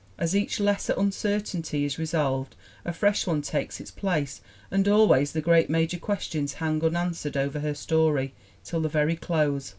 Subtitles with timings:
[0.17, 5.41] As each lesser uncertainty is resolved a fresh one takes its place and always the
[5.41, 8.33] great major questions hang unanswered over her story
[8.63, 9.69] till the very close.